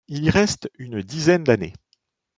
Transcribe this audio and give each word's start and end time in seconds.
Il 0.07 0.23
y 0.25 0.31
reste 0.31 0.67
une 0.79 1.03
dizaine 1.03 1.43
d'années. 1.43 1.73